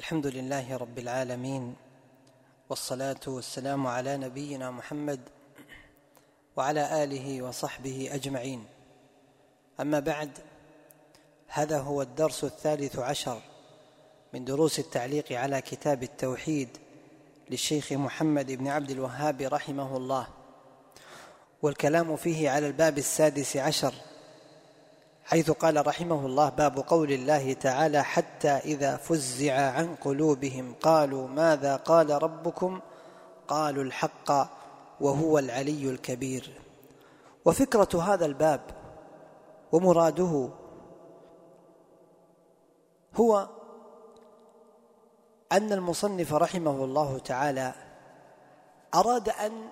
الحمد 0.00 0.26
لله 0.26 0.76
رب 0.76 0.98
العالمين 0.98 1.74
والصلاة 2.70 3.20
والسلام 3.26 3.86
على 3.86 4.16
نبينا 4.16 4.70
محمد 4.70 5.20
وعلى 6.56 7.04
آله 7.04 7.42
وصحبه 7.42 8.08
أجمعين. 8.12 8.64
أما 9.80 10.00
بعد 10.00 10.30
هذا 11.48 11.78
هو 11.78 12.02
الدرس 12.02 12.44
الثالث 12.44 12.98
عشر 12.98 13.40
من 14.32 14.44
دروس 14.44 14.78
التعليق 14.78 15.32
على 15.32 15.60
كتاب 15.60 16.02
التوحيد 16.02 16.68
للشيخ 17.50 17.92
محمد 17.92 18.52
بن 18.52 18.68
عبد 18.68 18.90
الوهاب 18.90 19.42
رحمه 19.42 19.96
الله. 19.96 20.26
والكلام 21.62 22.16
فيه 22.16 22.50
على 22.50 22.66
الباب 22.66 22.98
السادس 22.98 23.56
عشر 23.56 23.94
حيث 25.30 25.50
قال 25.50 25.86
رحمه 25.86 26.26
الله 26.26 26.48
باب 26.48 26.78
قول 26.78 27.12
الله 27.12 27.52
تعالى 27.52 28.04
حتى 28.04 28.48
إذا 28.48 28.96
فزع 28.96 29.54
عن 29.70 29.94
قلوبهم 29.94 30.74
قالوا 30.82 31.28
ماذا 31.28 31.76
قال 31.76 32.22
ربكم؟ 32.22 32.80
قالوا 33.48 33.84
الحق 33.84 34.32
وهو 35.00 35.38
العلي 35.38 35.90
الكبير. 35.90 36.60
وفكرة 37.44 38.02
هذا 38.02 38.26
الباب 38.26 38.60
ومراده 39.72 40.48
هو 43.14 43.48
أن 45.52 45.72
المصنف 45.72 46.34
رحمه 46.34 46.84
الله 46.84 47.18
تعالى 47.18 47.74
أراد 48.94 49.28
أن 49.28 49.68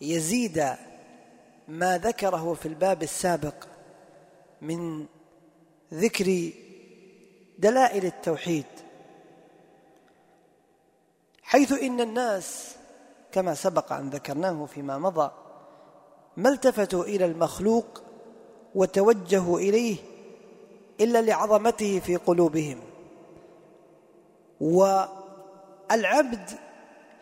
يزيد 0.00 0.74
ما 1.68 1.98
ذكره 1.98 2.54
في 2.54 2.68
الباب 2.68 3.02
السابق 3.02 3.54
من 4.62 5.06
ذكر 5.94 6.50
دلائل 7.58 8.04
التوحيد 8.04 8.66
حيث 11.42 11.72
إن 11.72 12.00
الناس 12.00 12.76
كما 13.32 13.54
سبق 13.54 13.92
أن 13.92 14.10
ذكرناه 14.10 14.66
فيما 14.66 14.98
مضى 14.98 15.30
ما 16.36 16.48
التفتوا 16.48 17.04
إلى 17.04 17.24
المخلوق 17.24 18.02
وتوجهوا 18.74 19.58
إليه 19.58 19.96
إلا 21.00 21.22
لعظمته 21.22 22.00
في 22.00 22.16
قلوبهم. 22.16 22.80
والعبد 24.60 26.50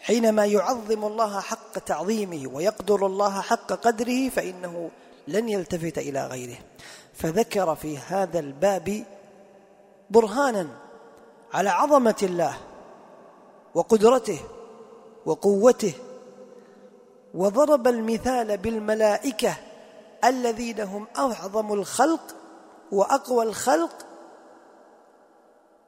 حينما 0.01 0.47
يعظم 0.47 1.05
الله 1.05 1.41
حق 1.41 1.79
تعظيمه 1.79 2.51
ويقدر 2.55 3.07
الله 3.07 3.41
حق 3.41 3.73
قدره 3.73 4.29
فإنه 4.29 4.91
لن 5.29 5.49
يلتفت 5.49 5.99
إلى 5.99 6.27
غيره. 6.27 6.59
فذكر 7.15 7.75
في 7.75 7.99
هذا 7.99 8.39
الباب 8.39 9.05
برهانا 10.11 10.69
على 11.53 11.71
عظمة 11.71 12.17
الله 12.23 12.57
وقدرته 13.75 14.39
وقوته 15.27 15.93
وضرب 17.35 17.89
المثال 17.89 18.57
بالملائكة 18.57 19.57
الذين 20.25 20.81
هم 20.81 21.07
أعظم 21.19 21.73
الخلق 21.73 22.37
وأقوى 22.93 23.45
الخلق. 23.45 24.07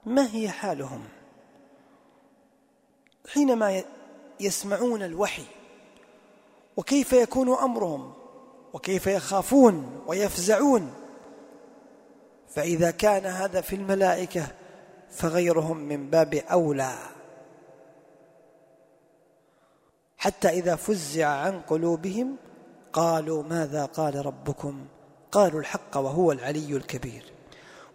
ما 0.06 0.34
هي 0.34 0.48
حالهم؟ 0.48 1.04
حينما 3.28 3.82
يسمعون 4.40 5.02
الوحي 5.02 5.44
وكيف 6.76 7.12
يكون 7.12 7.54
أمرهم؟ 7.58 8.23
وكيف 8.74 9.06
يخافون 9.06 10.02
ويفزعون. 10.06 10.92
فإذا 12.48 12.90
كان 12.90 13.26
هذا 13.26 13.60
في 13.60 13.76
الملائكة 13.76 14.46
فغيرهم 15.10 15.76
من 15.76 16.10
باب 16.10 16.34
أولى. 16.34 16.94
حتى 20.18 20.48
إذا 20.48 20.76
فزع 20.76 21.26
عن 21.26 21.60
قلوبهم 21.60 22.36
قالوا 22.92 23.42
ماذا 23.42 23.84
قال 23.84 24.26
ربكم؟ 24.26 24.86
قالوا 25.32 25.60
الحق 25.60 25.96
وهو 25.96 26.32
العلي 26.32 26.76
الكبير. 26.76 27.24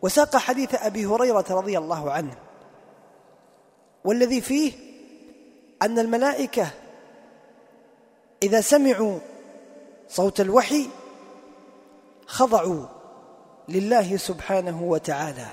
وساق 0.01 0.37
حديث 0.37 0.75
أبي 0.75 1.05
هريرة 1.05 1.45
رضي 1.49 1.77
الله 1.77 2.11
عنه 2.11 2.37
والذي 4.03 4.41
فيه 4.41 4.73
أن 5.81 5.99
الملائكة 5.99 6.67
إذا 8.43 8.61
سمعوا 8.61 9.19
صوت 10.09 10.41
الوحي 10.41 10.89
خضعوا 12.27 12.85
لله 13.69 14.17
سبحانه 14.17 14.83
وتعالى. 14.83 15.47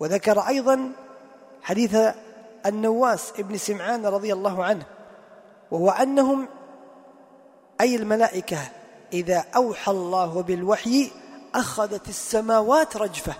وذكر 0.00 0.40
أيضا 0.40 0.92
حديث 1.62 1.96
النواس 2.66 3.32
ابن 3.38 3.56
سمعان 3.56 4.06
رضي 4.06 4.32
الله 4.32 4.64
عنه 4.64 4.86
وهو 5.70 5.90
أنهم 5.90 6.48
أي 7.80 7.96
الملائكة 7.96 8.58
إذا 9.12 9.44
أوحى 9.56 9.92
الله 9.92 10.42
بالوحي 10.42 11.10
أخذت 11.54 12.08
السماوات 12.08 12.96
رجفة. 12.96 13.34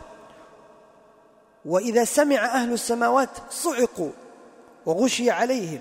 وإذا 1.64 2.04
سمع 2.04 2.44
أهل 2.44 2.72
السماوات 2.72 3.30
صعقوا 3.50 4.10
وغشي 4.86 5.30
عليهم 5.30 5.80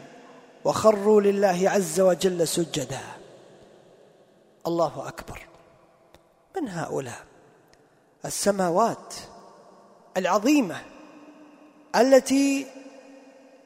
وخروا 0.66 1.22
لله 1.22 1.70
عز 1.70 2.00
وجل 2.00 2.48
سجدا. 2.48 3.02
الله 4.68 5.08
أكبر. 5.08 5.48
من 6.56 6.70
هؤلاء؟ 6.70 7.26
السماوات 8.26 9.14
العظيمة 10.18 10.82
التي 11.96 12.68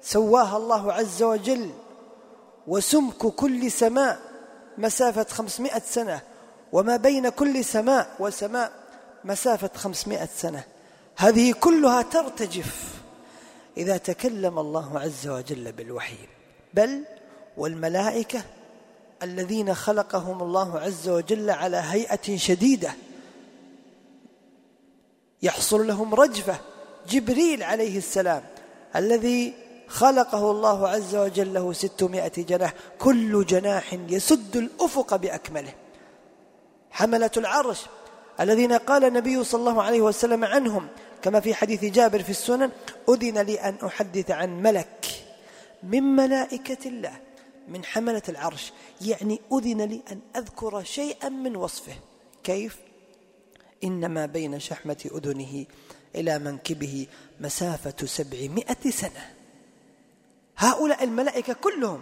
سواها 0.02 0.58
الله 0.58 0.94
عز 0.94 1.24
وجل 1.24 1.70
وسمك 2.68 3.28
كل 3.28 3.72
سماء 3.72 4.20
مسافة 4.78 5.24
خمسمائة 5.24 5.82
سنة 5.86 6.22
وما 6.72 6.98
بين 6.98 7.30
كل 7.30 7.66
سماء 7.66 8.16
وسماء 8.20 8.72
مسافة 9.24 9.70
خمسمائة 9.76 10.30
سنة. 10.36 10.64
هذه 11.18 11.52
كلها 11.52 12.02
ترتجف 12.02 13.02
إذا 13.78 13.98
تكلم 13.98 14.59
الله 14.59 15.00
عز 15.00 15.28
وجل 15.28 15.72
بالوحي. 15.72 16.18
بل 16.74 17.06
والملائكة 17.58 18.44
الذين 19.24 19.74
خلقهم 19.74 20.44
الله 20.44 20.80
عز 20.80 21.09
وجل 21.09 21.50
على 21.50 21.78
هيئة 21.78 22.38
شديدة. 22.38 22.94
يحصل 25.41 25.88
لهم 25.88 26.16
رجفة. 26.16 26.59
جبريل 27.09 27.63
عليه 27.63 27.97
السلام 27.97 28.44
الذي 28.96 29.53
خلقه 29.88 30.52
الله 30.52 30.88
عز 30.88 31.16
وجل 31.16 31.53
له 31.53 31.74
ستمائة 31.74 32.44
جناح 32.44 32.74
كل 33.00 33.46
جناح 33.46 33.94
يسد 33.94 34.56
الأفق 34.56 35.16
بأكمله. 35.16 35.74
حملة 36.91 37.31
العرش 37.38 37.81
الذين 38.40 38.74
قال 38.74 39.03
النبي 39.03 39.44
صلى 39.44 39.59
الله 39.59 39.84
عليه 39.84 40.02
وسلم 40.02 40.44
عنهم 40.46 40.88
كما 41.22 41.40
في 41.40 41.53
حديث 41.53 41.85
جابر 41.85 42.24
في 42.24 42.29
السنن 42.29 42.72
أذن 43.09 43.38
لي 43.38 43.59
أن 43.59 43.78
أحدث 43.85 44.31
عن 44.31 44.62
ملك 44.62 45.06
من 45.84 46.03
ملائكة 46.03 46.88
الله. 46.88 47.13
من 47.69 47.85
حملة 47.85 48.22
العرش 48.30 48.74
يعني 49.02 49.41
أذن 49.53 49.81
لي 49.81 50.02
أن 50.12 50.19
أذكر 50.35 50.84
شيئا 50.84 51.30
من 51.30 51.56
وصفه. 51.56 51.96
كيف؟ 52.44 52.78
إنما 53.84 54.25
بين 54.25 54.59
شحمة 54.59 55.09
أذنه 55.16 55.66
إلى 56.16 56.40
منكبه 56.40 57.08
مسافة 57.41 58.06
سبعمائة 58.06 58.90
سنة. 58.90 59.34
هؤلاء 60.58 61.03
الملائكة 61.03 61.53
كلهم 61.53 62.02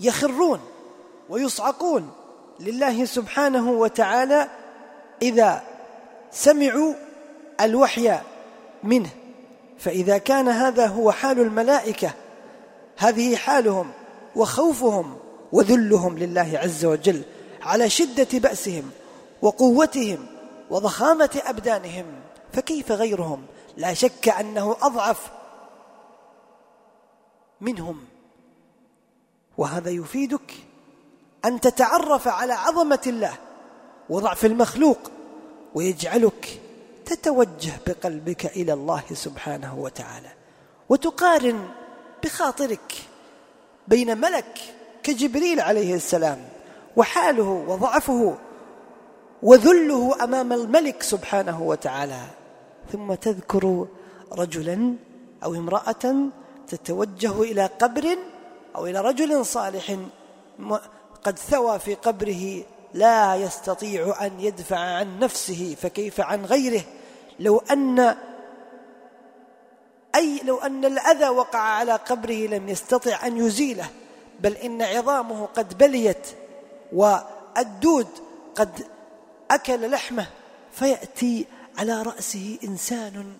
يخرون 0.00 0.60
ويصعقون 1.28 2.12
لله 2.60 3.04
سبحانه 3.04 3.70
وتعالى 3.70 4.48
إذا 5.22 5.62
سمعوا 6.30 6.94
الوحي 7.60 8.20
منه. 8.82 9.10
فإذا 9.78 10.18
كان 10.18 10.48
هذا 10.48 10.86
هو 10.86 11.12
حال 11.12 11.40
الملائكة 11.40 12.12
هذه 12.96 13.36
حالهم. 13.36 13.92
وخوفهم 14.36 15.16
وذلهم 15.52 16.18
لله 16.18 16.58
عز 16.62 16.84
وجل 16.84 17.22
على 17.62 17.90
شدة 17.90 18.38
بأسهم 18.38 18.90
وقوتهم 19.42 20.26
وضخامة 20.70 21.42
أبدانهم 21.44 22.04
فكيف 22.52 22.92
غيرهم؟ 22.92 23.46
لا 23.76 23.94
شك 23.94 24.28
أنه 24.28 24.76
أضعف 24.82 25.30
منهم. 27.60 28.04
وهذا 29.58 29.90
يفيدك 29.90 30.52
أن 31.44 31.60
تتعرف 31.60 32.28
على 32.28 32.52
عظمة 32.52 33.02
الله 33.06 33.38
وضعف 34.08 34.44
المخلوق 34.44 34.98
ويجعلك 35.74 36.60
تتوجه 37.06 37.72
بقلبك 37.86 38.46
إلى 38.46 38.72
الله 38.72 39.02
سبحانه 39.12 39.78
وتعالى 39.78 40.28
وتقارن 40.88 41.68
بخاطرك 42.24 42.94
بين 43.88 44.18
ملك 44.18 44.58
كجبريل 45.02 45.60
عليه 45.60 45.94
السلام 45.94 46.38
وحاله 46.96 47.64
وضعفه 47.68 48.36
وذله 49.42 50.24
أمام 50.24 50.52
الملك 50.52 51.02
سبحانه 51.02 51.62
وتعالى. 51.62 52.20
ثم 52.92 53.14
تذكر 53.14 53.86
رجلا 54.32 54.94
أو 55.44 55.54
امرأة 55.54 56.14
تتوجه 56.68 57.42
إلى 57.42 57.66
قبر 57.66 58.16
أو 58.76 58.86
إلى 58.86 59.00
رجل 59.00 59.46
صالح 59.46 59.96
قد 61.24 61.38
ثوى 61.38 61.78
في 61.78 61.94
قبره 61.94 62.64
لا 62.94 63.36
يستطيع 63.36 64.26
أن 64.26 64.40
يدفع 64.40 64.78
عن 64.78 65.18
نفسه 65.18 65.76
فكيف 65.80 66.20
عن 66.20 66.44
غيره؟ 66.44 66.82
لو 67.40 67.58
أن 67.58 68.16
أي 70.14 70.40
لو 70.44 70.58
أن 70.58 70.84
الأذى 70.84 71.28
وقع 71.28 71.58
على 71.58 71.92
قبره 71.92 72.46
لم 72.46 72.68
يستطع 72.68 73.26
أن 73.26 73.36
يزيله 73.36 73.90
بل 74.40 74.52
إن 74.52 74.82
عظامه 74.82 75.46
قد 75.46 75.78
بليت 75.78 76.26
والدود 76.92 78.08
قد 78.54 78.86
أكل 79.50 79.90
لحمه 79.90 80.26
فيأتي 80.72 81.46
على 81.78 82.02
رأسه 82.02 82.58
إنسان 82.64 83.32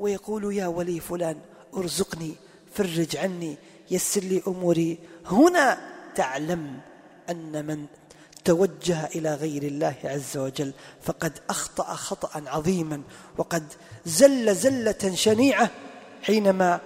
ويقول 0.00 0.56
يا 0.56 0.66
ولي 0.66 1.00
فلان 1.00 1.36
أرزقني 1.76 2.34
فرج 2.74 3.16
عني 3.16 3.56
يسر 3.90 4.20
لي 4.20 4.42
أموري. 4.46 4.98
هنا 5.26 5.78
تعلم 6.14 6.80
أن 7.30 7.66
من 7.66 7.86
توجه 8.44 9.06
إلى 9.06 9.34
غير 9.34 9.62
الله 9.62 9.94
عز 10.04 10.36
وجل 10.36 10.72
فقد 11.02 11.38
أخطأ 11.50 11.94
خطأ 11.94 12.42
عظيما 12.46 13.02
وقد 13.38 13.72
زل 14.06 14.54
زلة 14.54 15.14
شنيعة 15.14 15.70
حينما 16.22 16.80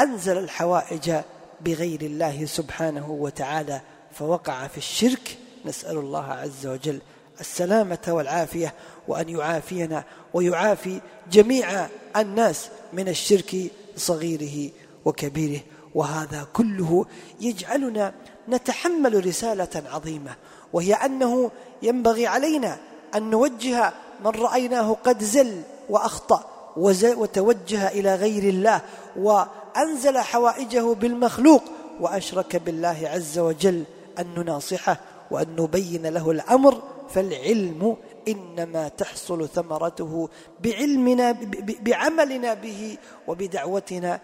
أنزل 0.00 0.38
الحوائج 0.38 1.12
بغير 1.60 2.00
الله 2.00 2.46
سبحانه 2.46 3.10
وتعالى 3.10 3.80
فوقع 4.12 4.66
في 4.66 4.78
الشرك 4.78 5.38
نسأل 5.64 5.98
الله 5.98 6.24
عز 6.24 6.66
وجل 6.66 7.00
السلامة 7.40 7.98
والعافية 8.08 8.74
وأن 9.08 9.28
يعافينا 9.28 10.04
ويعافي 10.34 11.00
جميع 11.32 11.88
الناس 12.16 12.68
من 12.92 13.08
الشرك 13.08 13.56
صغيره 13.96 14.70
وكبيره. 15.04 15.60
وهذا 15.94 16.46
كله 16.52 17.06
يجعلنا 17.40 18.14
نتحمل 18.48 19.26
رسالة 19.26 19.82
عظيمة 19.92 20.36
وهي 20.72 20.94
أنه 20.94 21.50
ينبغي 21.82 22.26
علينا 22.26 22.78
أن 23.14 23.30
نوجه 23.30 23.92
من 24.24 24.30
رأيناه 24.30 24.96
قد 25.04 25.22
زل 25.22 25.62
وأخطأ. 25.88 26.59
وتوجه 26.76 27.88
إلى 27.88 28.14
غير 28.14 28.42
الله 28.42 28.80
وأنزل 29.16 30.18
حوائجه 30.18 30.94
بالمخلوق 30.94 31.62
وأشرك 32.00 32.56
بالله 32.56 33.00
عز 33.04 33.38
وجل 33.38 33.84
أن 34.18 34.26
نناصحه 34.36 35.00
وأن 35.30 35.56
نبين 35.58 36.06
له 36.06 36.30
الأمر. 36.30 36.82
فالعلم 37.10 37.96
إنما 38.28 38.88
تحصل 38.88 39.48
ثمرته 39.48 40.28
بعلمنا 40.60 41.36
بعملنا 41.80 42.54
به 42.54 42.96
وبدعوتنا 43.28 44.20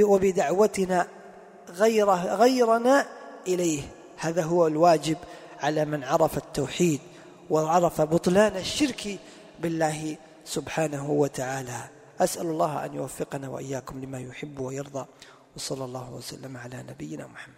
وبدعوتنا 0.00 1.06
غير 1.68 2.10
غيرنا 2.10 3.06
إليه. 3.48 3.82
هذا 4.16 4.42
هو 4.42 4.66
الواجب 4.66 5.16
على 5.60 5.84
من 5.84 6.04
عرف 6.04 6.38
التوحيد 6.38 7.00
وعرف 7.50 8.00
بطلان 8.00 8.56
الشرك 8.56 9.18
بالله 9.60 10.16
سبحانه 10.44 11.10
وتعالى. 11.10 11.88
أسأل 12.20 12.46
الله 12.46 12.84
أن 12.84 12.94
يوفقنا 12.94 13.48
وإياكم 13.48 14.00
لما 14.00 14.20
يحب 14.20 14.58
ويرضى. 14.58 15.06
وصلى 15.56 15.84
الله 15.84 16.12
وسلم 16.12 16.56
على 16.56 16.82
نبينا 16.82 17.26
محمد. 17.26 17.54